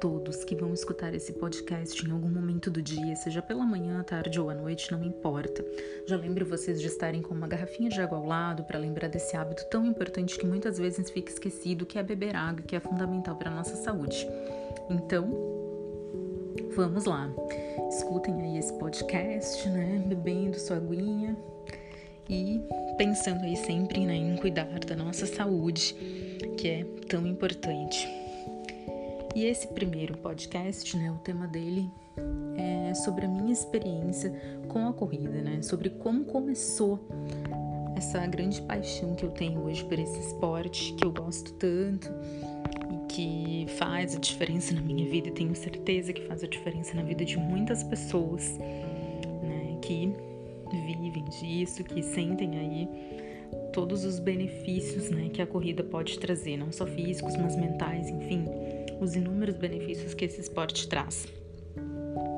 todos 0.00 0.42
que 0.44 0.56
vão 0.56 0.72
escutar 0.72 1.14
esse 1.14 1.34
podcast 1.34 2.04
em 2.06 2.10
algum 2.10 2.30
momento 2.30 2.70
do 2.70 2.80
dia, 2.80 3.14
seja 3.16 3.42
pela 3.42 3.64
manhã, 3.66 4.02
tarde 4.02 4.40
ou 4.40 4.48
à 4.48 4.54
noite, 4.54 4.90
não 4.90 5.04
importa. 5.04 5.62
Já 6.06 6.16
lembro 6.16 6.46
vocês 6.46 6.80
de 6.80 6.86
estarem 6.86 7.20
com 7.20 7.34
uma 7.34 7.46
garrafinha 7.46 7.90
de 7.90 8.00
água 8.00 8.16
ao 8.16 8.24
lado 8.24 8.64
para 8.64 8.78
lembrar 8.78 9.08
desse 9.08 9.36
hábito 9.36 9.66
tão 9.66 9.84
importante 9.84 10.38
que 10.38 10.46
muitas 10.46 10.78
vezes 10.78 11.10
fica 11.10 11.30
esquecido, 11.30 11.84
que 11.84 11.98
é 11.98 12.02
beber 12.02 12.34
água, 12.34 12.62
que 12.62 12.74
é 12.74 12.80
fundamental 12.80 13.36
para 13.36 13.50
a 13.50 13.54
nossa 13.54 13.76
saúde. 13.76 14.26
Então, 14.88 15.28
vamos 16.74 17.04
lá. 17.04 17.30
Escutem 17.90 18.40
aí 18.40 18.58
esse 18.58 18.72
podcast, 18.78 19.68
né? 19.68 20.02
Bebendo 20.06 20.58
sua 20.58 20.78
aguinha 20.78 21.36
e 22.26 22.62
pensando 22.96 23.44
aí 23.44 23.56
sempre 23.56 24.06
né, 24.06 24.14
em 24.14 24.36
cuidar 24.36 24.78
da 24.78 24.96
nossa 24.96 25.26
saúde, 25.26 25.94
que 26.56 26.68
é 26.68 26.84
tão 27.06 27.26
importante. 27.26 28.08
E 29.34 29.44
esse 29.44 29.68
primeiro 29.68 30.18
podcast, 30.18 30.96
né, 30.96 31.10
o 31.10 31.18
tema 31.18 31.46
dele 31.46 31.88
é 32.56 32.94
sobre 32.94 33.26
a 33.26 33.28
minha 33.28 33.52
experiência 33.52 34.32
com 34.68 34.88
a 34.88 34.92
corrida, 34.92 35.40
né? 35.40 35.62
Sobre 35.62 35.88
como 35.90 36.24
começou 36.24 36.98
essa 37.96 38.26
grande 38.26 38.60
paixão 38.62 39.14
que 39.14 39.24
eu 39.24 39.30
tenho 39.30 39.60
hoje 39.60 39.84
por 39.84 39.98
esse 39.98 40.18
esporte 40.18 40.92
que 40.94 41.04
eu 41.04 41.12
gosto 41.12 41.52
tanto 41.54 42.10
e 42.90 43.06
que 43.06 43.66
faz 43.74 44.16
a 44.16 44.18
diferença 44.18 44.74
na 44.74 44.80
minha 44.80 45.08
vida 45.08 45.28
e 45.28 45.30
tenho 45.30 45.54
certeza 45.54 46.12
que 46.12 46.22
faz 46.22 46.42
a 46.42 46.48
diferença 46.48 46.94
na 46.94 47.02
vida 47.02 47.24
de 47.24 47.36
muitas 47.36 47.84
pessoas, 47.84 48.58
né, 48.58 49.78
que 49.80 50.12
vivem 50.72 51.24
disso, 51.26 51.84
que 51.84 52.02
sentem 52.02 52.58
aí 52.58 52.88
todos 53.72 54.04
os 54.04 54.18
benefícios, 54.18 55.08
né, 55.10 55.28
que 55.28 55.40
a 55.40 55.46
corrida 55.46 55.84
pode 55.84 56.18
trazer, 56.18 56.56
não 56.56 56.72
só 56.72 56.86
físicos, 56.86 57.36
mas 57.36 57.54
mentais, 57.54 58.08
enfim 58.08 58.44
os 59.00 59.16
inúmeros 59.16 59.56
benefícios 59.56 60.14
que 60.14 60.24
esse 60.24 60.40
esporte 60.40 60.86
traz. 60.88 61.26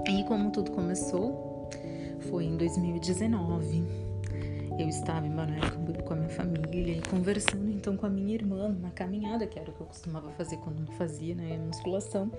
E 0.08 0.24
como 0.24 0.50
tudo 0.50 0.70
começou, 0.70 1.68
foi 2.30 2.44
em 2.44 2.56
2019. 2.56 3.84
Eu 4.78 4.88
estava 4.88 5.26
em 5.26 5.30
Balneário 5.30 5.70
Camboriú 5.72 6.02
com 6.04 6.14
a 6.14 6.16
minha 6.16 6.30
família 6.30 6.96
e 6.96 7.02
conversando 7.02 7.70
então 7.70 7.96
com 7.96 8.06
a 8.06 8.10
minha 8.10 8.34
irmã 8.34 8.68
na 8.68 8.90
caminhada, 8.90 9.46
que 9.46 9.58
era 9.58 9.70
o 9.70 9.72
que 9.72 9.80
eu 9.80 9.86
costumava 9.86 10.30
fazer 10.32 10.56
quando 10.58 10.80
não 10.80 10.92
fazia, 10.94 11.34
né, 11.34 11.58
musculação 11.58 12.30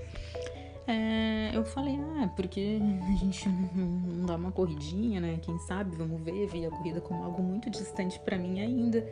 é, 0.86 1.52
eu 1.54 1.64
falei, 1.64 1.98
ah, 1.98 2.30
porque 2.36 2.80
a 3.08 3.16
gente 3.16 3.48
não 3.48 4.26
dá 4.26 4.36
uma 4.36 4.52
corridinha, 4.52 5.22
né? 5.22 5.40
Quem 5.42 5.58
sabe, 5.60 5.96
vamos 5.96 6.22
ver. 6.22 6.48
Vi 6.48 6.66
a 6.66 6.70
corrida 6.70 7.00
como 7.00 7.24
algo 7.24 7.42
muito 7.42 7.70
distante 7.70 8.20
para 8.20 8.38
mim 8.38 8.60
ainda, 8.60 9.06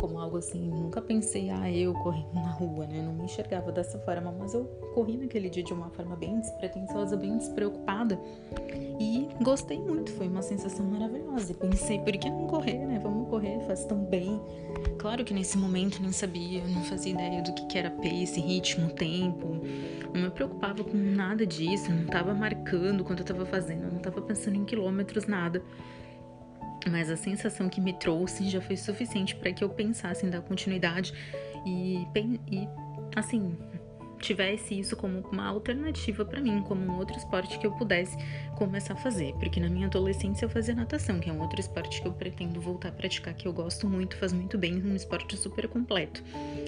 como 0.00 0.18
algo 0.18 0.36
assim. 0.36 0.68
Nunca 0.68 1.00
pensei, 1.00 1.50
ah, 1.50 1.70
eu 1.70 1.94
correndo 1.94 2.34
na 2.34 2.50
rua, 2.50 2.86
né? 2.86 3.00
Não 3.00 3.12
me 3.12 3.24
enxergava 3.24 3.70
dessa 3.70 3.98
forma, 4.00 4.34
mas 4.36 4.54
eu 4.54 4.64
corri 4.94 5.16
naquele 5.16 5.48
dia 5.48 5.62
de 5.62 5.72
uma 5.72 5.88
forma 5.90 6.16
bem 6.16 6.40
despretensiosa, 6.40 7.16
bem 7.16 7.38
despreocupada 7.38 8.18
e 8.98 9.28
gostei 9.42 9.78
muito. 9.78 10.10
Foi 10.12 10.26
uma 10.28 10.42
sensação 10.42 10.84
maravilhosa. 10.86 11.52
E 11.52 11.54
pensei, 11.54 11.98
por 12.00 12.12
que 12.12 12.28
não 12.28 12.46
correr, 12.48 12.78
né? 12.86 12.98
Vamos 13.00 13.28
correr, 13.28 13.60
faz 13.66 13.84
tão 13.84 13.98
bem. 14.04 14.40
Claro 14.98 15.24
que 15.24 15.34
nesse 15.34 15.58
momento 15.58 16.00
nem 16.00 16.12
sabia, 16.12 16.62
não 16.64 16.82
fazia 16.84 17.12
ideia 17.12 17.42
do 17.42 17.52
que 17.52 17.76
era 17.76 17.90
pace, 17.90 18.40
ritmo, 18.40 18.90
tempo. 18.90 19.60
Não 20.14 20.22
me 20.22 20.30
preocupava 20.30 20.82
com 20.84 20.96
nada 20.96 21.46
disso, 21.46 21.90
não 21.90 22.04
estava 22.04 22.32
marcando 22.32 23.04
quando 23.04 23.18
eu 23.18 23.24
estava 23.24 23.44
fazendo, 23.44 23.90
não 23.90 23.98
estava 23.98 24.22
pensando 24.22 24.56
em 24.56 24.64
quilômetros, 24.64 25.26
nada. 25.26 25.62
Mas 26.90 27.10
a 27.10 27.16
sensação 27.16 27.68
que 27.68 27.80
me 27.80 27.92
trouxe 27.92 28.48
já 28.48 28.60
foi 28.60 28.76
suficiente 28.76 29.34
para 29.36 29.52
que 29.52 29.64
eu 29.64 29.68
pensasse 29.68 30.26
em 30.26 30.30
dar 30.30 30.42
continuidade 30.42 31.14
e, 31.64 32.06
e 32.50 32.68
assim, 33.16 33.56
tivesse 34.20 34.78
isso 34.78 34.96
como 34.96 35.20
uma 35.30 35.46
alternativa 35.46 36.24
para 36.24 36.40
mim, 36.40 36.62
como 36.62 36.82
um 36.84 36.98
outro 36.98 37.16
esporte 37.16 37.58
que 37.58 37.66
eu 37.66 37.72
pudesse 37.72 38.16
começar 38.56 38.94
a 38.94 38.96
fazer. 38.96 39.32
Porque 39.34 39.60
na 39.60 39.68
minha 39.68 39.86
adolescência 39.86 40.44
eu 40.44 40.48
fazia 40.48 40.74
natação, 40.74 41.20
que 41.20 41.28
é 41.28 41.32
um 41.32 41.40
outro 41.40 41.60
esporte 41.60 42.00
que 42.00 42.08
eu 42.08 42.12
pretendo 42.12 42.60
voltar 42.60 42.88
a 42.88 42.92
praticar, 42.92 43.34
que 43.34 43.46
eu 43.46 43.52
gosto 43.52 43.88
muito, 43.88 44.16
faz 44.16 44.32
muito 44.32 44.56
bem, 44.56 44.82
um 44.82 44.94
esporte 44.94 45.36
super 45.36 45.68
completo. 45.68 46.22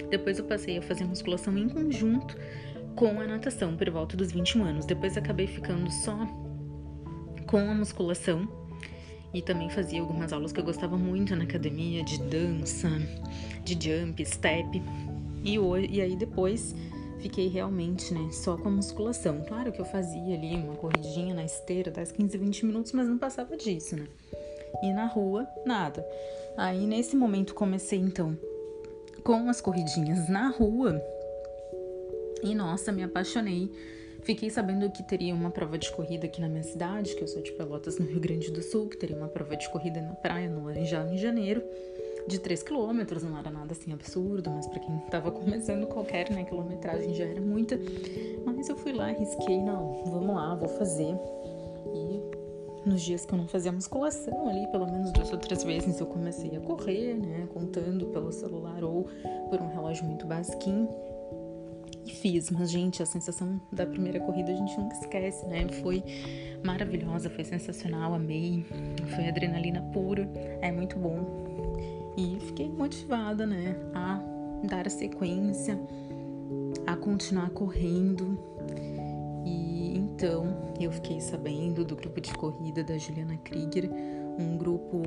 Depois 0.09 0.39
eu 0.39 0.45
passei 0.45 0.77
a 0.77 0.81
fazer 0.81 1.05
musculação 1.05 1.57
em 1.57 1.67
conjunto 1.69 2.37
com 2.95 3.19
a 3.21 3.27
natação 3.27 3.75
por 3.75 3.89
volta 3.89 4.17
dos 4.17 4.31
21 4.31 4.63
anos. 4.63 4.85
Depois 4.85 5.17
acabei 5.17 5.47
ficando 5.47 5.91
só 5.91 6.17
com 7.45 7.59
a 7.59 7.73
musculação 7.73 8.47
e 9.33 9.41
também 9.41 9.69
fazia 9.69 10.01
algumas 10.01 10.33
aulas 10.33 10.51
que 10.51 10.59
eu 10.59 10.63
gostava 10.63 10.97
muito 10.97 11.35
na 11.35 11.43
academia 11.43 12.03
de 12.03 12.19
dança, 12.23 12.89
de 13.63 13.73
jump, 13.73 14.25
step. 14.25 14.81
E, 15.43 15.55
e 15.89 16.01
aí 16.01 16.15
depois 16.15 16.75
fiquei 17.19 17.47
realmente, 17.47 18.13
né, 18.13 18.29
só 18.31 18.57
com 18.57 18.67
a 18.67 18.71
musculação. 18.71 19.43
Claro 19.47 19.71
que 19.71 19.79
eu 19.79 19.85
fazia 19.85 20.35
ali 20.35 20.55
uma 20.55 20.75
corridinha 20.75 21.33
na 21.33 21.43
esteira, 21.43 21.91
10, 21.91 22.11
15, 22.11 22.37
20 22.37 22.65
minutos, 22.65 22.91
mas 22.91 23.07
não 23.07 23.17
passava 23.17 23.55
disso, 23.55 23.95
né? 23.95 24.07
E 24.83 24.93
na 24.93 25.05
rua, 25.05 25.47
nada. 25.65 26.05
Aí 26.57 26.85
nesse 26.85 27.15
momento 27.15 27.53
comecei 27.53 27.99
então 27.99 28.37
com 29.23 29.49
as 29.49 29.59
corridinhas 29.59 30.29
na 30.29 30.49
rua 30.49 31.01
e 32.43 32.53
nossa, 32.53 32.91
me 32.91 33.03
apaixonei. 33.03 33.71
Fiquei 34.21 34.49
sabendo 34.49 34.89
que 34.91 35.03
teria 35.03 35.33
uma 35.33 35.49
prova 35.49 35.77
de 35.77 35.91
corrida 35.91 36.25
aqui 36.25 36.41
na 36.41 36.49
minha 36.49 36.63
cidade, 36.63 37.15
que 37.15 37.23
eu 37.23 37.27
sou 37.27 37.41
de 37.41 37.51
Pelotas, 37.53 37.97
no 37.97 38.05
Rio 38.05 38.19
Grande 38.19 38.51
do 38.51 38.61
Sul, 38.61 38.89
que 38.89 38.97
teria 38.97 39.15
uma 39.15 39.27
prova 39.27 39.55
de 39.55 39.69
corrida 39.69 40.01
na 40.01 40.13
praia, 40.13 40.49
no 40.49 40.65
Laranjal, 40.65 41.07
em 41.07 41.17
janeiro, 41.17 41.63
de 42.27 42.39
3 42.39 42.61
quilômetros, 42.61 43.23
não 43.23 43.37
era 43.37 43.49
nada 43.49 43.71
assim 43.71 43.93
absurdo, 43.93 44.49
mas 44.49 44.67
para 44.67 44.79
quem 44.79 44.97
tava 45.09 45.31
começando 45.31 45.87
qualquer 45.87 46.29
né, 46.29 46.43
quilometragem 46.43 47.13
já 47.13 47.25
era 47.25 47.41
muita. 47.41 47.79
Mas 48.45 48.67
eu 48.67 48.75
fui 48.75 48.91
lá, 48.91 49.07
risquei, 49.07 49.61
não, 49.61 50.03
vamos 50.05 50.35
lá, 50.35 50.55
vou 50.55 50.69
fazer. 50.69 51.15
E 51.93 52.89
nos 52.89 53.01
dias 53.01 53.25
que 53.25 53.33
eu 53.33 53.37
não 53.37 53.47
fazia 53.47 53.71
musculação 53.71 54.47
ali, 54.47 54.67
pelo 54.67 54.85
menos 54.85 55.11
duas 55.11 55.31
ou 55.31 55.37
três 55.37 55.63
vezes 55.63 55.99
eu 55.99 56.05
comecei 56.05 56.55
a 56.55 56.59
correr, 56.59 57.15
né, 57.15 57.47
contando 57.53 58.07
pelo 58.07 58.31
celular 58.31 58.83
ou 58.83 59.07
por 59.49 59.61
um 59.61 59.69
relógio 59.69 60.05
muito 60.05 60.25
basiquinho 60.25 60.89
e 62.05 62.11
fiz. 62.11 62.49
Mas, 62.49 62.71
gente, 62.71 63.03
a 63.03 63.05
sensação 63.05 63.59
da 63.71 63.85
primeira 63.85 64.19
corrida 64.19 64.51
a 64.51 64.55
gente 64.55 64.77
nunca 64.77 64.95
esquece, 64.95 65.45
né? 65.47 65.67
Foi 65.81 66.03
maravilhosa, 66.63 67.29
foi 67.29 67.43
sensacional, 67.43 68.13
amei. 68.13 68.65
Foi 69.15 69.27
adrenalina 69.27 69.81
pura, 69.93 70.29
é 70.61 70.71
muito 70.71 70.97
bom. 70.97 71.66
E 72.17 72.39
fiquei 72.39 72.67
motivada, 72.67 73.45
né, 73.45 73.75
a 73.93 74.19
dar 74.63 74.87
a 74.87 74.89
sequência, 74.89 75.79
a 76.85 76.95
continuar 76.95 77.51
correndo. 77.51 78.37
E 79.45 79.97
então 79.97 80.73
eu 80.79 80.91
fiquei 80.91 81.21
sabendo 81.21 81.85
do 81.85 81.95
grupo 81.95 82.19
de 82.19 82.33
corrida 82.33 82.83
da 82.83 82.97
Juliana 82.97 83.37
Krieger, 83.37 83.89
um 84.39 84.57
grupo 84.57 85.03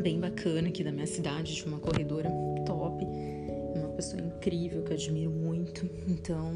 bem 0.00 0.20
bacana 0.20 0.68
aqui 0.68 0.84
da 0.84 0.92
minha 0.92 1.06
cidade, 1.06 1.54
de 1.54 1.64
uma 1.66 1.78
corredora 1.78 2.30
top 2.64 3.04
pessoa 3.98 4.22
incrível 4.22 4.84
que 4.84 4.92
eu 4.92 4.96
admiro 4.96 5.30
muito. 5.30 5.90
Então, 6.06 6.52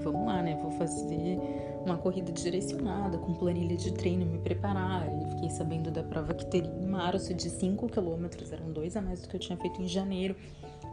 vamos 0.00 0.26
lá, 0.26 0.40
né? 0.40 0.56
Vou 0.62 0.70
fazer 0.72 1.38
uma 1.84 1.96
corrida 1.96 2.32
direcionada, 2.32 3.18
com 3.18 3.34
planilha 3.34 3.76
de 3.76 3.92
treino, 3.92 4.24
me 4.24 4.38
preparar. 4.38 5.06
E 5.06 5.30
fiquei 5.30 5.50
sabendo 5.50 5.90
da 5.90 6.02
prova 6.02 6.34
que 6.34 6.46
teria 6.46 6.70
em 6.70 6.86
março 6.86 7.34
de 7.34 7.50
5 7.50 7.88
quilômetros, 7.88 8.52
eram 8.52 8.72
dois 8.72 8.96
a 8.96 9.02
mais 9.02 9.20
do 9.20 9.28
que 9.28 9.36
eu 9.36 9.40
tinha 9.40 9.58
feito 9.58 9.80
em 9.80 9.88
janeiro. 9.88 10.36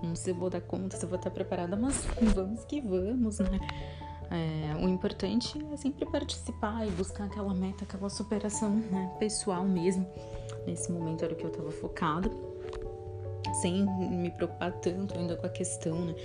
Não 0.03 0.15
sei 0.15 0.33
se 0.33 0.39
vou 0.39 0.49
dar 0.49 0.61
conta, 0.61 0.97
se 0.97 1.05
vou 1.05 1.17
estar 1.17 1.29
preparada, 1.29 1.75
mas 1.75 2.05
vamos 2.33 2.65
que 2.65 2.81
vamos, 2.81 3.39
né? 3.39 3.59
É, 4.31 4.75
o 4.77 4.87
importante 4.87 5.59
é 5.73 5.77
sempre 5.77 6.05
participar 6.05 6.87
e 6.87 6.91
buscar 6.91 7.25
aquela 7.25 7.53
meta, 7.53 7.83
aquela 7.83 8.09
superação 8.09 8.69
né, 8.69 9.13
pessoal 9.19 9.65
mesmo. 9.65 10.07
Nesse 10.65 10.91
momento 10.91 11.25
era 11.25 11.33
o 11.33 11.35
que 11.35 11.43
eu 11.43 11.49
estava 11.49 11.69
focada 11.69 12.31
sem 13.53 13.85
me 14.09 14.29
preocupar 14.31 14.71
tanto 14.73 15.17
ainda 15.17 15.35
com 15.35 15.45
a 15.45 15.49
questão 15.49 16.05
né, 16.05 16.15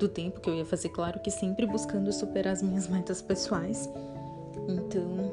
do 0.00 0.08
tempo 0.08 0.40
que 0.40 0.48
eu 0.48 0.54
ia 0.54 0.64
fazer, 0.64 0.88
claro 0.88 1.20
que 1.20 1.30
sempre 1.30 1.66
buscando 1.66 2.10
superar 2.10 2.54
as 2.54 2.62
minhas 2.62 2.88
metas 2.88 3.20
pessoais. 3.20 3.88
Então 4.66 5.32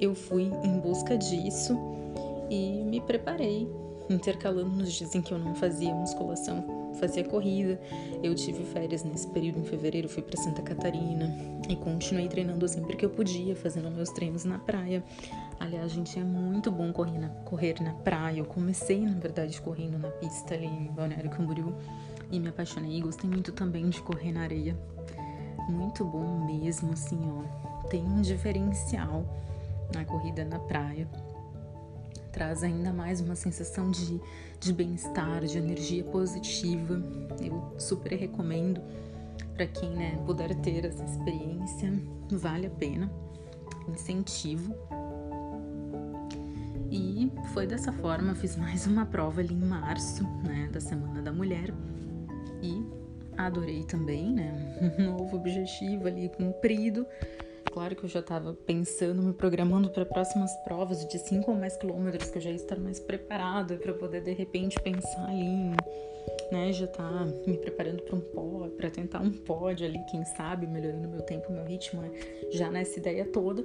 eu 0.00 0.14
fui 0.14 0.44
em 0.62 0.78
busca 0.78 1.18
disso 1.18 1.76
e 2.48 2.84
me 2.84 3.00
preparei, 3.00 3.68
intercalando 4.08 4.70
nos 4.70 4.92
dias 4.92 5.14
em 5.14 5.20
que 5.20 5.32
eu 5.32 5.38
não 5.38 5.54
fazia 5.56 5.92
musculação, 5.92 6.92
fazia 7.00 7.24
corrida. 7.24 7.80
Eu 8.22 8.34
tive 8.34 8.64
férias 8.64 9.02
nesse 9.02 9.26
período 9.28 9.58
em 9.58 9.64
fevereiro, 9.64 10.08
fui 10.08 10.22
para 10.22 10.40
Santa 10.40 10.62
Catarina 10.62 11.36
e 11.68 11.74
continuei 11.74 12.28
treinando 12.28 12.66
sempre 12.68 12.96
que 12.96 13.04
eu 13.04 13.10
podia, 13.10 13.56
fazendo 13.56 13.90
meus 13.90 14.10
treinos 14.10 14.44
na 14.44 14.58
praia. 14.58 15.02
Aliás, 15.58 15.90
gente, 15.90 16.18
é 16.18 16.22
muito 16.22 16.70
bom 16.70 16.92
correr 16.92 17.18
na, 17.18 17.28
correr 17.44 17.82
na 17.82 17.92
praia. 17.92 18.38
Eu 18.38 18.46
comecei, 18.46 19.00
na 19.00 19.18
verdade, 19.18 19.60
correndo 19.60 19.98
na 19.98 20.08
pista 20.08 20.54
ali 20.54 20.66
em 20.66 20.86
Balneário 20.86 21.28
Camboriú 21.28 21.74
e 22.30 22.38
me 22.38 22.48
apaixonei. 22.48 23.00
Gostei 23.00 23.28
muito 23.28 23.52
também 23.52 23.88
de 23.88 24.00
correr 24.00 24.32
na 24.32 24.42
areia. 24.42 24.76
Muito 25.68 26.04
bom 26.04 26.44
mesmo, 26.46 26.92
assim, 26.92 27.20
ó. 27.24 27.88
Tem 27.88 28.04
um 28.04 28.20
diferencial 28.20 29.24
na 29.94 30.04
corrida 30.04 30.44
na 30.44 30.58
praia. 30.58 31.08
Traz 32.32 32.62
ainda 32.62 32.92
mais 32.92 33.20
uma 33.20 33.34
sensação 33.34 33.90
de, 33.90 34.20
de 34.60 34.72
bem-estar, 34.72 35.44
de 35.44 35.58
energia 35.58 36.04
positiva. 36.04 37.02
Eu 37.40 37.74
super 37.78 38.12
recomendo 38.14 38.80
para 39.54 39.66
quem 39.66 39.90
né, 39.90 40.18
puder 40.24 40.54
ter 40.56 40.84
essa 40.86 41.04
experiência, 41.04 41.92
vale 42.30 42.66
a 42.66 42.70
pena. 42.70 43.10
Incentivo. 43.88 44.74
E 46.90 47.30
foi 47.52 47.66
dessa 47.66 47.92
forma, 47.92 48.34
fiz 48.34 48.56
mais 48.56 48.86
uma 48.86 49.04
prova 49.06 49.40
ali 49.40 49.54
em 49.54 49.64
março, 49.64 50.24
né, 50.44 50.68
da 50.72 50.80
Semana 50.80 51.20
da 51.20 51.32
Mulher. 51.32 51.72
E 52.62 52.84
adorei 53.36 53.84
também, 53.84 54.32
né? 54.32 54.94
Um 54.98 55.12
novo 55.16 55.36
objetivo 55.36 56.06
ali 56.06 56.28
cumprido. 56.28 57.06
Claro 57.72 57.94
que 57.94 58.04
eu 58.04 58.08
já 58.08 58.20
estava 58.20 58.52
pensando, 58.52 59.22
me 59.22 59.32
programando 59.32 59.90
para 59.90 60.04
próximas 60.04 60.50
provas 60.64 61.06
de 61.06 61.18
5 61.18 61.50
ou 61.50 61.56
mais 61.56 61.76
quilômetros, 61.76 62.28
que 62.28 62.38
eu 62.38 62.42
já 62.42 62.50
ia 62.50 62.56
estar 62.56 62.76
mais 62.76 62.98
preparada 62.98 63.76
para 63.76 63.94
poder 63.94 64.22
de 64.22 64.32
repente 64.32 64.80
pensar 64.80 65.28
ali 65.28 65.44
em, 65.44 65.76
né, 66.50 66.72
já 66.72 66.86
tá 66.86 67.26
me 67.46 67.56
preparando 67.56 68.02
para 68.02 68.16
um 68.16 68.20
pó, 68.20 68.68
para 68.76 68.90
tentar 68.90 69.20
um 69.20 69.30
pódio 69.30 69.86
ali, 69.86 69.98
quem 70.10 70.24
sabe, 70.24 70.66
melhorando 70.66 71.08
meu 71.08 71.22
tempo, 71.22 71.52
meu 71.52 71.64
ritmo, 71.64 72.02
né, 72.02 72.10
já 72.50 72.70
nessa 72.70 72.98
ideia 72.98 73.24
toda. 73.24 73.64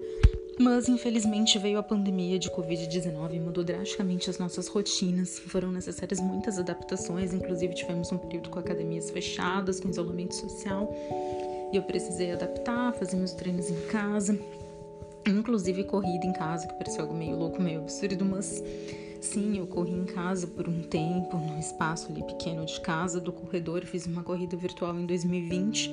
Mas 0.58 0.88
infelizmente 0.88 1.60
veio 1.60 1.78
a 1.78 1.84
pandemia 1.84 2.40
de 2.40 2.50
Covid-19 2.50 3.34
e 3.34 3.40
mudou 3.40 3.64
drasticamente 3.64 4.30
as 4.30 4.40
nossas 4.40 4.68
rotinas. 4.68 5.38
Foram 5.38 5.70
necessárias 5.70 6.22
muitas 6.22 6.58
adaptações, 6.58 7.34
inclusive 7.34 7.74
tivemos 7.74 8.10
um 8.12 8.18
período 8.18 8.50
com 8.50 8.60
academias 8.60 9.12
fechadas, 9.12 9.82
com 9.82 9.90
isolamento 9.90 10.34
social 10.34 10.94
e 11.72 11.78
eu 11.78 11.84
precisei 11.84 12.32
adaptar, 12.32 12.94
fazer 12.94 13.18
meus 13.18 13.34
treinos 13.34 13.70
em 13.70 13.88
casa, 13.88 14.40
inclusive 15.28 15.84
corrida 15.84 16.26
em 16.26 16.32
casa, 16.32 16.68
que 16.68 16.74
pareceu 16.76 17.02
algo 17.02 17.14
meio 17.14 17.36
louco, 17.36 17.62
meio 17.62 17.82
absurdo, 17.82 18.24
mas 18.24 18.64
sim, 19.26 19.58
eu 19.58 19.68
corri 19.68 19.92
em 19.92 20.06
casa 20.06 20.48
por 20.48 20.70
um 20.70 20.82
tempo, 20.84 21.38
num 21.38 21.60
espaço 21.60 22.12
ali 22.12 22.24
pequeno 22.24 22.66
de 22.66 22.80
casa, 22.80 23.20
do 23.20 23.32
corredor, 23.32 23.84
fiz 23.84 24.06
uma 24.06 24.24
corrida 24.24 24.56
virtual 24.56 24.98
em 24.98 25.06
2020, 25.06 25.92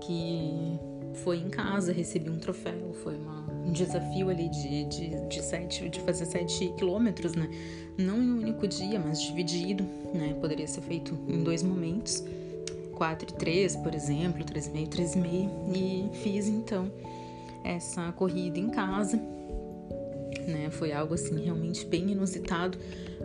que 0.00 0.78
foi 1.22 1.38
em 1.38 1.50
casa, 1.50 1.92
recebi 1.92 2.30
um 2.30 2.38
troféu, 2.38 2.94
foi 3.02 3.16
uma, 3.16 3.44
um 3.66 3.72
desafio 3.72 4.30
ali 4.30 4.48
de, 4.48 4.84
de, 4.84 5.28
de, 5.28 5.42
sete, 5.42 5.88
de 5.88 6.00
fazer 6.00 6.24
7 6.24 6.72
quilômetros, 6.76 7.34
né? 7.34 7.50
Não 7.98 8.16
em 8.16 8.30
um 8.30 8.38
único 8.38 8.66
dia, 8.66 8.98
mas 8.98 9.20
dividido, 9.20 9.84
né? 10.14 10.34
Poderia 10.40 10.66
ser 10.66 10.80
feito 10.82 11.18
em 11.28 11.42
dois 11.42 11.62
momentos. 11.62 12.24
4 12.94 13.30
e 13.30 13.32
3, 13.32 13.76
por 13.76 13.94
exemplo, 13.94 14.44
3,5, 14.44 14.88
3,5 14.88 15.74
e 15.74 16.16
fiz 16.18 16.46
então 16.48 16.92
essa 17.64 18.12
corrida 18.12 18.58
em 18.58 18.68
casa. 18.68 19.18
Né? 20.46 20.70
Foi 20.70 20.92
algo 20.92 21.14
assim 21.14 21.40
realmente 21.44 21.86
bem 21.86 22.10
inusitado, 22.10 22.78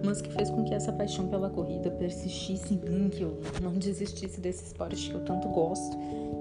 mas 0.04 0.22
que 0.22 0.32
fez 0.32 0.50
com 0.50 0.64
que 0.64 0.74
essa 0.74 0.92
paixão 0.92 1.28
pela 1.28 1.50
corrida 1.50 1.90
persistisse 1.92 2.74
em 2.74 2.78
mim, 2.78 3.10
que 3.10 3.22
eu 3.22 3.40
não 3.62 3.74
desistisse 3.74 4.40
desse 4.40 4.66
esporte 4.66 5.10
que 5.10 5.16
eu 5.16 5.24
tanto 5.24 5.48
gosto 5.50 5.98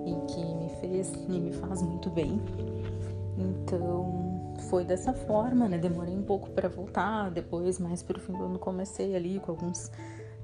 e 0.07 0.33
que 0.33 0.55
me 0.55 0.71
fez 0.81 1.13
e 1.29 1.39
me 1.39 1.53
faz 1.53 1.83
muito 1.83 2.11
bem. 2.11 2.41
Então, 3.37 4.55
foi 4.69 4.85
dessa 4.85 5.13
forma, 5.13 5.69
né? 5.69 5.79
Demorei 5.79 6.15
um 6.15 6.23
pouco 6.23 6.51
para 6.51 6.69
voltar, 6.69 7.31
depois 7.31 7.79
mais 7.79 8.03
pro 8.03 8.21
fim 8.21 8.33
do 8.33 8.45
ano 8.45 8.59
comecei 8.59 9.15
ali 9.15 9.41
com 9.41 9.53
alguns 9.53 9.91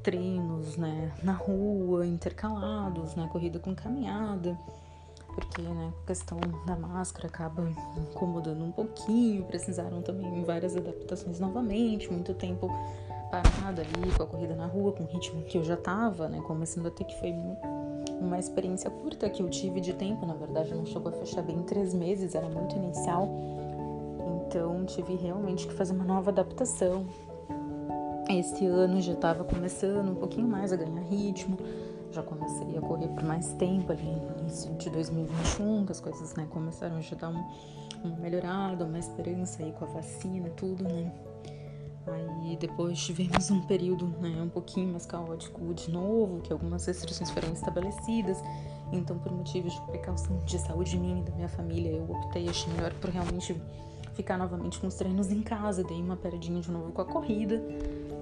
treinos, 0.02 0.76
né, 0.76 1.12
na 1.22 1.32
rua, 1.32 2.06
intercalados, 2.06 3.14
né, 3.14 3.28
corrida 3.30 3.58
com 3.58 3.74
caminhada, 3.74 4.56
porque, 5.34 5.62
né, 5.62 5.92
a 6.02 6.06
questão 6.06 6.38
da 6.66 6.76
máscara 6.76 7.28
acaba 7.28 7.68
incomodando 7.96 8.64
um 8.64 8.72
pouquinho, 8.72 9.44
precisaram 9.44 10.02
também 10.02 10.42
várias 10.44 10.76
adaptações 10.76 11.40
novamente, 11.40 12.10
muito 12.10 12.34
tempo 12.34 12.68
parado 13.30 13.80
ali 13.80 14.12
com 14.16 14.22
a 14.22 14.26
corrida 14.26 14.54
na 14.54 14.66
rua, 14.66 14.92
com 14.92 15.04
o 15.04 15.06
ritmo 15.06 15.42
que 15.42 15.58
eu 15.58 15.64
já 15.64 15.76
tava, 15.76 16.28
né, 16.28 16.40
começando 16.40 16.86
a 16.86 16.90
ter 16.90 17.04
que 17.04 17.18
foi 17.20 17.32
uma 18.20 18.38
experiência 18.38 18.90
curta 18.90 19.30
que 19.30 19.42
eu 19.42 19.48
tive 19.48 19.80
de 19.80 19.94
tempo, 19.94 20.26
na 20.26 20.34
verdade 20.34 20.74
não 20.74 20.84
chegou 20.84 21.08
a 21.08 21.12
fechar 21.12 21.42
bem 21.42 21.62
três 21.62 21.94
meses, 21.94 22.34
era 22.34 22.48
muito 22.48 22.76
inicial, 22.76 23.28
então 24.46 24.84
tive 24.84 25.14
realmente 25.14 25.66
que 25.66 25.72
fazer 25.72 25.94
uma 25.94 26.04
nova 26.04 26.30
adaptação, 26.30 27.06
esse 28.28 28.64
ano 28.66 29.00
já 29.00 29.12
estava 29.12 29.42
começando 29.42 30.10
um 30.10 30.14
pouquinho 30.14 30.46
mais 30.46 30.72
a 30.72 30.76
ganhar 30.76 31.00
ritmo, 31.02 31.56
já 32.12 32.22
comecei 32.22 32.76
a 32.76 32.80
correr 32.80 33.08
por 33.08 33.22
mais 33.22 33.52
tempo 33.54 33.92
ali 33.92 34.02
no 34.02 34.40
início 34.40 34.72
de 34.74 34.90
2021, 34.90 35.86
que 35.86 35.92
as 35.92 36.00
coisas 36.00 36.34
né, 36.34 36.46
começaram 36.50 36.96
a 36.96 37.14
dar 37.14 37.28
um, 37.28 37.44
uma 38.04 38.16
melhorada, 38.16 38.84
uma 38.84 38.98
esperança 38.98 39.62
aí 39.62 39.72
com 39.72 39.84
a 39.84 39.88
vacina 39.88 40.48
e 40.48 40.50
tudo, 40.50 40.84
né? 40.84 41.12
Aí 42.06 42.56
depois 42.56 42.98
tivemos 42.98 43.50
um 43.50 43.60
período 43.62 44.06
né, 44.20 44.42
um 44.42 44.48
pouquinho 44.48 44.88
mais 44.88 45.06
caótico 45.06 45.72
de 45.74 45.90
novo, 45.90 46.40
que 46.40 46.52
algumas 46.52 46.84
restrições 46.86 47.30
foram 47.30 47.52
estabelecidas. 47.52 48.42
Então, 48.92 49.18
por 49.18 49.30
motivos 49.30 49.72
de 49.72 49.80
precaução 49.82 50.38
de 50.38 50.58
saúde 50.58 50.98
minha 50.98 51.20
e 51.20 51.22
da 51.22 51.32
minha 51.32 51.48
família, 51.48 51.90
eu 51.92 52.10
optei, 52.10 52.48
achei 52.48 52.72
melhor 52.72 52.92
por 52.94 53.10
realmente 53.10 53.54
ficar 54.20 54.36
novamente 54.36 54.78
com 54.78 54.86
os 54.86 54.94
treinos 54.94 55.32
em 55.32 55.40
casa, 55.40 55.82
dei 55.82 55.98
uma 55.98 56.14
paradinha 56.14 56.60
de 56.60 56.70
novo 56.70 56.92
com 56.92 57.00
a 57.00 57.04
corrida. 57.06 57.62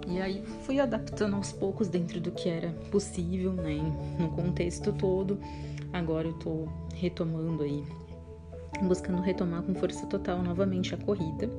E 0.06 0.21
aí 0.21 0.45
fui 0.62 0.79
adaptando 0.79 1.35
aos 1.35 1.53
poucos 1.53 1.89
dentro 1.89 2.21
do 2.21 2.31
que 2.31 2.49
era 2.49 2.71
possível, 2.91 3.53
né, 3.53 3.79
no 4.19 4.31
contexto 4.31 4.93
todo. 4.93 5.39
Agora 5.93 6.29
eu 6.29 6.35
tô 6.35 6.69
retomando 6.95 7.65
aí, 7.65 7.85
buscando 8.85 9.21
retomar 9.21 9.62
com 9.62 9.75
força 9.75 10.06
total 10.06 10.41
novamente 10.41 10.95
a 10.95 10.99
corrida. 10.99 11.50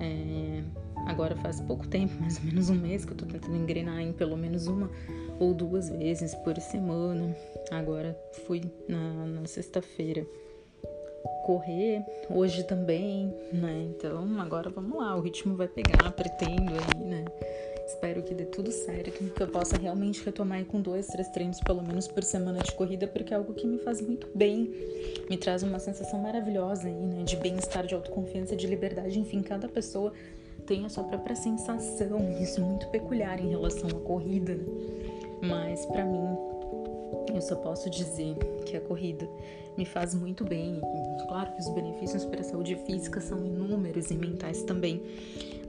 É, 0.00 0.62
agora 1.06 1.36
faz 1.36 1.60
pouco 1.60 1.86
tempo, 1.86 2.12
mais 2.20 2.36
ou 2.38 2.44
menos 2.44 2.68
um 2.68 2.74
mês, 2.74 3.04
que 3.04 3.12
eu 3.12 3.16
tô 3.16 3.26
tentando 3.26 3.56
engrenar 3.56 4.00
em 4.00 4.12
pelo 4.12 4.36
menos 4.36 4.66
uma 4.66 4.90
ou 5.38 5.54
duas 5.54 5.88
vezes 5.88 6.34
por 6.34 6.56
semana. 6.56 7.34
Agora 7.70 8.18
fui 8.44 8.60
na, 8.88 9.26
na 9.26 9.46
sexta-feira 9.46 10.26
correr 11.44 12.04
hoje 12.28 12.64
também, 12.64 13.34
né? 13.52 13.88
Então 13.90 14.40
agora 14.40 14.70
vamos 14.70 14.96
lá, 14.98 15.16
o 15.16 15.20
ritmo 15.20 15.56
vai 15.56 15.68
pegar, 15.68 16.10
pretendo 16.12 16.72
aí, 16.72 17.04
né? 17.04 17.24
Espero 17.86 18.22
que 18.22 18.34
dê 18.34 18.44
tudo 18.44 18.70
certo, 18.70 19.10
que 19.10 19.42
eu 19.42 19.48
possa 19.48 19.76
realmente 19.76 20.24
retomar 20.24 20.64
com 20.64 20.80
dois, 20.80 21.08
três 21.08 21.28
treinos 21.30 21.58
pelo 21.58 21.82
menos 21.82 22.06
por 22.06 22.22
semana 22.22 22.60
de 22.60 22.72
corrida, 22.72 23.08
porque 23.08 23.34
é 23.34 23.36
algo 23.36 23.52
que 23.52 23.66
me 23.66 23.78
faz 23.78 24.00
muito 24.00 24.28
bem, 24.32 24.72
me 25.28 25.36
traz 25.36 25.64
uma 25.64 25.80
sensação 25.80 26.20
maravilhosa 26.20 26.86
aí, 26.86 26.94
né? 26.94 27.24
De 27.24 27.36
bem-estar, 27.36 27.84
de 27.86 27.94
autoconfiança, 27.94 28.54
de 28.54 28.66
liberdade, 28.66 29.18
enfim, 29.18 29.42
cada 29.42 29.68
pessoa 29.68 30.12
tem 30.66 30.86
a 30.86 30.88
sua 30.88 31.02
própria 31.02 31.34
sensação, 31.34 32.30
isso 32.40 32.60
é 32.60 32.64
muito 32.64 32.86
peculiar 32.88 33.40
em 33.40 33.48
relação 33.48 33.90
à 33.90 34.00
corrida, 34.00 34.54
né? 34.54 34.64
mas 35.42 35.84
para 35.86 36.04
mim 36.04 36.36
eu 37.34 37.40
só 37.40 37.56
posso 37.56 37.90
dizer 37.90 38.36
que 38.64 38.76
a 38.76 38.80
corrida 38.80 39.28
me 39.76 39.84
faz 39.84 40.14
muito 40.14 40.44
bem. 40.44 40.80
Claro 41.28 41.52
que 41.52 41.60
os 41.60 41.68
benefícios 41.74 42.24
para 42.24 42.40
a 42.40 42.44
saúde 42.44 42.76
física 42.86 43.20
são 43.20 43.44
inúmeros 43.44 44.10
e 44.10 44.14
mentais 44.14 44.62
também, 44.62 45.02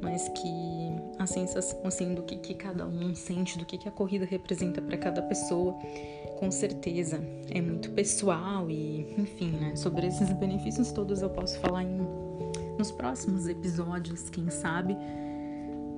mas 0.01 0.27
que 0.29 0.91
a 1.19 1.25
sensação 1.27 1.79
assim 1.85 2.13
do 2.13 2.23
que, 2.23 2.37
que 2.37 2.53
cada 2.53 2.85
um 2.85 3.13
sente, 3.13 3.57
do 3.57 3.65
que, 3.65 3.77
que 3.77 3.87
a 3.87 3.91
corrida 3.91 4.25
representa 4.25 4.81
para 4.81 4.97
cada 4.97 5.21
pessoa, 5.21 5.73
com 6.39 6.49
certeza 6.49 7.21
é 7.51 7.61
muito 7.61 7.91
pessoal 7.91 8.69
e, 8.69 9.13
enfim, 9.17 9.51
né, 9.51 9.75
sobre 9.75 10.07
esses 10.07 10.31
benefícios 10.33 10.91
todos 10.91 11.21
eu 11.21 11.29
posso 11.29 11.59
falar 11.59 11.83
em, 11.83 11.99
nos 12.77 12.91
próximos 12.91 13.47
episódios, 13.47 14.29
quem 14.29 14.49
sabe. 14.49 14.97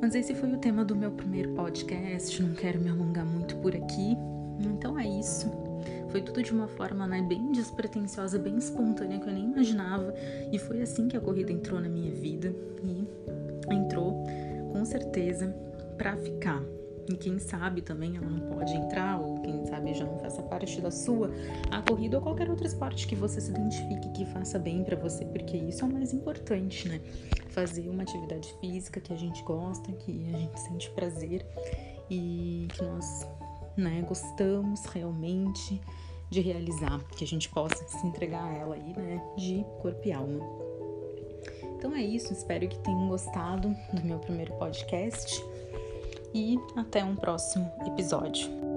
Mas 0.02 0.16
esse 0.16 0.36
foi 0.36 0.52
o 0.52 0.58
tema 0.58 0.84
do 0.84 0.98
meu 0.98 1.12
primeiro 1.12 1.54
podcast, 1.54 2.44
não 2.44 2.54
quero 2.54 2.78
me 2.82 2.90
alongar 2.90 3.26
muito 3.26 3.56
por 3.58 3.74
aqui. 3.74 4.18
Então 4.60 5.00
é 5.00 5.08
isso. 5.08 5.63
Foi 6.10 6.22
tudo 6.22 6.42
de 6.44 6.52
uma 6.52 6.68
forma 6.68 7.08
né, 7.08 7.22
bem 7.22 7.52
despretensiosa, 7.52 8.38
bem 8.38 8.58
espontânea, 8.58 9.20
que 9.20 9.28
eu 9.28 9.34
nem 9.34 9.46
imaginava. 9.46 10.14
E 10.52 10.58
foi 10.60 10.82
assim 10.82 11.08
que 11.08 11.18
a 11.18 11.22
corrida 11.22 11.52
entrou 11.52 11.80
na 11.80 11.90
minha 11.90 12.12
vida. 12.12 12.54
E 12.84 13.74
entrou, 13.74 14.24
com 14.72 14.84
certeza, 14.86 15.48
para 15.98 16.16
ficar. 16.18 16.62
E 17.10 17.18
quem 17.18 17.38
sabe 17.38 17.82
também 17.82 18.16
ela 18.16 18.26
não 18.26 18.56
pode 18.56 18.74
entrar, 18.74 19.20
ou 19.20 19.42
quem 19.42 19.66
sabe 19.66 19.94
já 19.94 20.06
não 20.06 20.18
faça 20.20 20.42
parte 20.42 20.80
da 20.80 20.90
sua, 20.90 21.32
a 21.70 21.82
corrida 21.82 22.18
ou 22.18 22.24
qualquer 22.24 22.50
outro 22.50 22.66
esporte 22.66 23.06
que 23.08 23.16
você 23.16 23.42
se 23.42 23.52
identifique, 23.52 24.10
que 24.14 24.26
faça 24.28 24.58
bem 24.58 24.84
para 24.84 24.96
você, 24.96 25.26
porque 25.26 25.58
isso 25.58 25.84
é 25.84 25.88
o 25.88 25.92
mais 25.92 26.14
importante, 26.14 26.88
né? 26.88 27.02
Fazer 27.50 27.90
uma 27.90 28.04
atividade 28.04 28.54
física 28.62 29.02
que 29.02 29.12
a 29.12 29.18
gente 29.18 29.44
gosta, 29.44 29.92
que 29.92 30.34
a 30.34 30.38
gente 30.38 30.60
sente 30.62 30.90
prazer 30.92 31.46
e 32.10 32.68
que 32.74 32.84
nós 32.84 33.28
né, 33.76 34.04
gostamos 34.08 34.86
realmente 34.86 35.82
de 36.30 36.42
realizar, 36.42 37.00
que 37.16 37.24
a 37.24 37.28
gente 37.28 37.48
possa 37.50 37.88
se 37.88 38.06
entregar 38.08 38.44
a 38.44 38.54
ela 38.54 38.76
aí, 38.76 38.94
né, 38.94 39.24
de 39.38 39.66
corpo 39.82 40.02
e 40.08 40.12
alma. 40.12 40.40
Então 41.78 41.94
é 41.94 42.02
isso, 42.02 42.32
espero 42.34 42.68
que 42.68 42.80
tenham 42.80 43.08
gostado 43.08 43.76
do 43.94 44.04
meu 44.04 44.18
primeiro 44.20 44.54
podcast 44.54 45.44
e 46.34 46.58
até 46.76 47.04
um 47.04 47.16
próximo 47.16 47.72
episódio. 47.86 48.73